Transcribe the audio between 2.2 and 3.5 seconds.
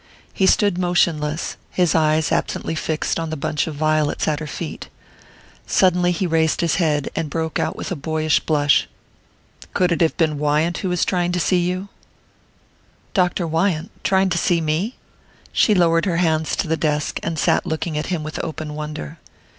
absently fixed on the